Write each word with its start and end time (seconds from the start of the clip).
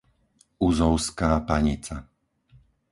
Uzovská 0.67 1.31
Panica 1.49 1.97